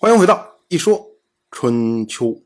[0.00, 1.10] 欢迎回到一说
[1.50, 2.44] 春秋。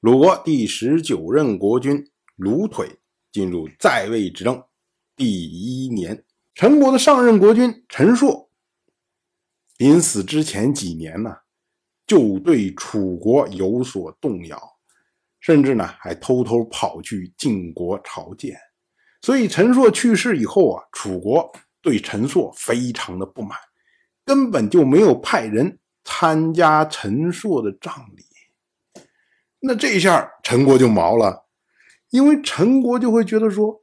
[0.00, 2.98] 鲁国第十九任国君鲁腿
[3.30, 4.64] 进入在位执政
[5.14, 6.24] 第一年，
[6.54, 8.48] 陈国的上任国君陈硕
[9.76, 11.36] 临死之前几年呢，
[12.06, 14.58] 就对楚国有所动摇，
[15.40, 18.58] 甚至呢还偷偷跑去晋国朝见。
[19.20, 21.52] 所以陈硕去世以后啊，楚国
[21.82, 23.58] 对陈硕非常的不满，
[24.24, 25.78] 根本就没有派人。
[26.04, 28.24] 参加陈硕的葬礼，
[29.60, 31.46] 那这一下陈国就毛了，
[32.10, 33.82] 因为陈国就会觉得说，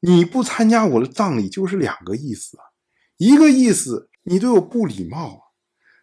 [0.00, 2.64] 你不参加我的葬礼就是两个意思啊，
[3.16, 5.40] 一个意思你对我不礼貌啊，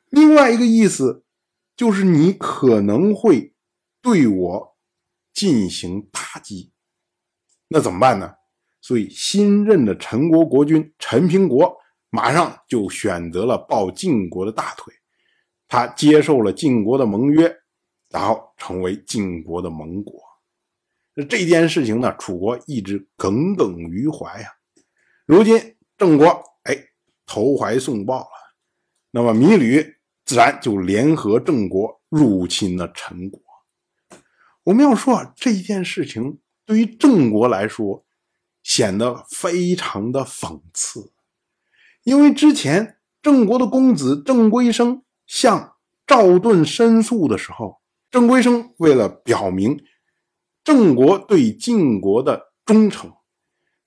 [0.09, 1.25] 另外一个意思
[1.75, 3.53] 就是你可能会
[4.01, 4.77] 对我
[5.33, 6.71] 进行打击，
[7.67, 8.35] 那怎么办呢？
[8.81, 11.75] 所以新任的陈国国君陈平国
[12.09, 14.93] 马上就选择了抱晋国的大腿。
[15.67, 17.51] 他接受了晋国的盟约，
[18.09, 20.21] 然后成为晋国的盟国。
[21.27, 24.49] 这件事情呢，楚国一直耿耿于怀呀。
[25.25, 26.27] 如今郑国
[26.63, 26.77] 哎
[27.25, 28.29] 投怀送抱了，
[29.11, 33.41] 那么芈吕自然就联合郑国入侵了陈国。
[34.65, 38.05] 我们要说啊，这件事情对于郑国来说
[38.61, 41.13] 显得非常的讽刺，
[42.03, 45.01] 因为之前郑国的公子郑归生。
[45.25, 45.75] 向
[46.07, 47.81] 赵盾申诉的时候，
[48.11, 49.83] 郑归生为了表明
[50.63, 53.11] 郑国对晋国的忠诚，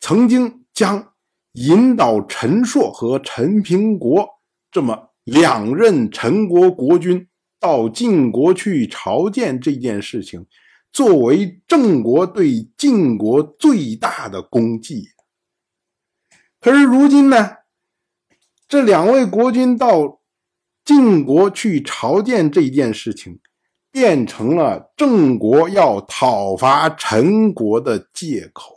[0.01, 1.15] 曾经将
[1.53, 4.29] 引导陈硕和陈平国
[4.71, 7.29] 这么两任陈国国君
[7.61, 10.47] 到晋国去朝见这件事情，
[10.93, 15.09] 作为郑国对晋国最大的功绩。
[16.61, 17.59] 可是如今呢，
[18.67, 20.18] 这两位国君到。
[20.89, 23.39] 晋国去朝见这件事情，
[23.91, 28.75] 变成了郑国要讨伐陈国的借口。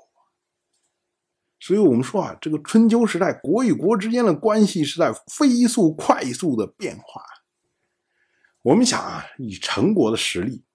[1.58, 7.24] 所以，我们说啊，这个春秋时代，国与国之间的关系是在飞速、快速的变化。
[8.62, 10.66] 我们想啊，以陈国的实力，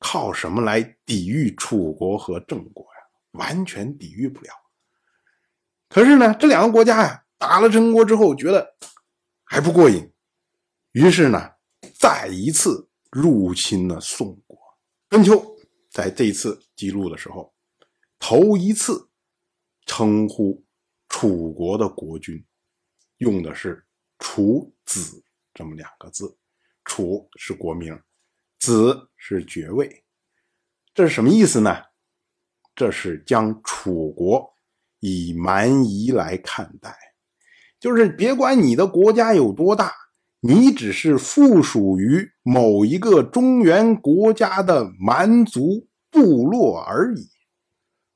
[0.00, 3.38] 靠什么来抵御楚国和郑国呀？
[3.38, 4.50] 完全抵御不了。
[5.88, 8.74] 可是呢，这两个国家呀，打了陈国之后，觉得
[9.44, 10.10] 还不过瘾。
[10.98, 11.52] 于是呢，
[11.94, 14.58] 再一次入侵了宋国。
[15.10, 15.56] 春秋
[15.92, 17.54] 在这次记录的时候，
[18.18, 19.08] 头一次
[19.86, 20.66] 称呼
[21.08, 22.44] 楚国的国君，
[23.18, 23.86] 用的是
[24.18, 25.22] “楚子”
[25.54, 26.36] 这么两个字。
[26.84, 27.96] 楚是国名，
[28.58, 30.04] 子是爵位。
[30.92, 31.80] 这是什么意思呢？
[32.74, 34.52] 这是将楚国
[34.98, 36.98] 以蛮夷来看待，
[37.78, 39.94] 就是别管你的国家有多大。
[40.40, 47.28] 你只是附属于某一个中原国家的蛮族部落而已，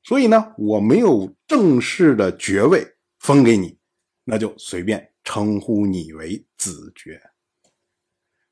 [0.03, 3.77] 所以呢，我没有正式的爵位封给你，
[4.23, 7.21] 那就随便称呼你为子爵。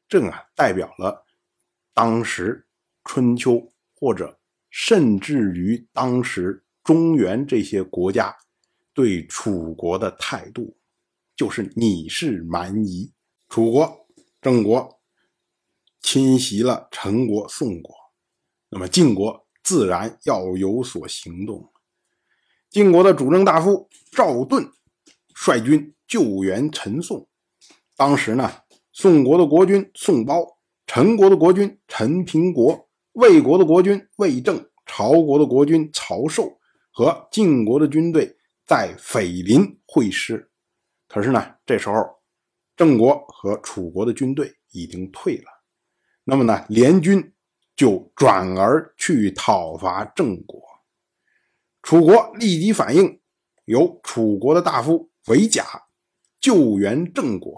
[0.07, 1.25] 这啊，代表了
[1.93, 2.67] 当时
[3.05, 4.37] 春秋或者
[4.69, 8.35] 甚至于当时中原这些国家
[8.93, 10.77] 对楚国的态度，
[11.37, 13.09] 就是你是蛮夷。
[13.51, 14.07] 楚国、
[14.41, 15.01] 郑国
[15.99, 17.93] 侵袭了陈国、宋国，
[18.69, 21.69] 那么晋国自然要有所行动。
[22.69, 24.71] 晋国的主政大夫赵盾
[25.35, 27.27] 率军救援陈宋。
[27.97, 28.49] 当时呢，
[28.93, 30.57] 宋国的国君宋包、
[30.87, 36.57] 陈国的国君陈平国、魏国的国君魏正、曹国的国君曹寿
[36.93, 40.49] 和晋国的军队在斐林会师。
[41.09, 42.20] 可是呢，这时候。
[42.81, 45.45] 郑国和楚国的军队已经退了，
[46.23, 47.31] 那么呢，联军
[47.75, 50.59] 就转而去讨伐郑国。
[51.83, 53.21] 楚国立即反应，
[53.65, 55.63] 由楚国的大夫韦甲
[56.39, 57.55] 救援郑国。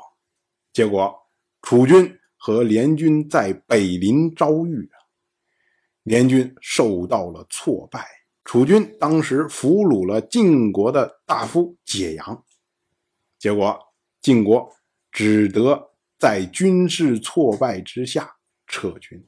[0.73, 1.15] 结果
[1.61, 4.89] 楚军和联军在北临遭遇，
[6.03, 8.05] 联军受到了挫败。
[8.43, 12.43] 楚军当时俘虏了晋国的大夫解阳，
[13.39, 13.79] 结果
[14.21, 14.69] 晋国。
[15.13, 18.37] 只得在军事挫败之下
[18.67, 19.25] 撤军。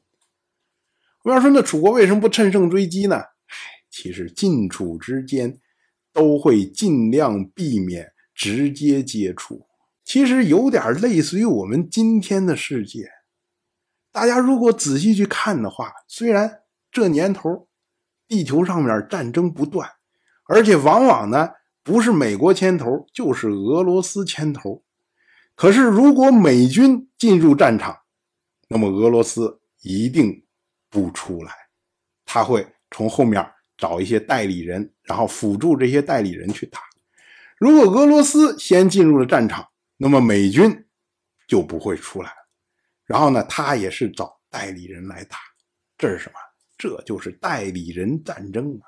[1.23, 3.15] 我要说，那楚国为什么不趁胜追击呢？
[3.15, 3.55] 唉，
[3.89, 5.59] 其实晋楚之间
[6.11, 9.67] 都会尽量避免直接接触。
[10.03, 13.09] 其实有点类似于我们今天的世界。
[14.11, 16.61] 大家如果仔细去看的话，虽然
[16.91, 17.67] 这年头
[18.27, 19.89] 地球上面战争不断，
[20.45, 21.49] 而且往往呢
[21.83, 24.84] 不是美国牵头，就是俄罗斯牵头。
[25.55, 27.97] 可是，如果美军进入战场，
[28.67, 30.45] 那么俄罗斯一定
[30.89, 31.51] 不出来，
[32.25, 33.45] 他会从后面
[33.77, 36.79] 找一些代理人，然后辅助这些代理人去打。
[37.57, 39.65] 如果俄罗斯先进入了战场，
[39.97, 40.85] 那么美军
[41.47, 42.31] 就不会出来。
[43.05, 45.37] 然后呢，他也是找代理人来打，
[45.97, 46.35] 这是什么？
[46.77, 48.83] 这就是代理人战争啊！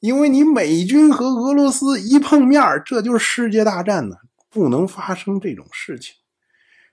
[0.00, 4.16] 因为你美军和俄罗斯一碰面，这就是世界大战呢，
[4.56, 6.14] 不能发生这种事情。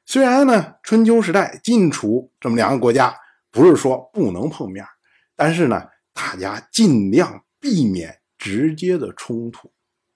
[0.03, 3.15] 虽然呢，春秋时代晋楚这么两个国家
[3.51, 4.85] 不是说不能碰面，
[5.33, 9.71] 但是呢，大家尽量避免直接的冲突，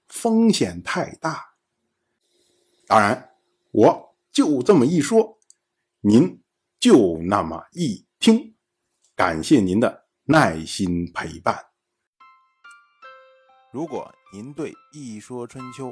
[0.09, 1.41] 风险太大。
[2.85, 3.29] 当然，
[3.71, 5.39] 我就这么一说，
[6.01, 6.43] 您
[6.81, 8.55] 就那么一听。
[9.15, 11.57] 感谢您的耐心陪伴。
[13.71, 15.91] 如果您对《一说春秋》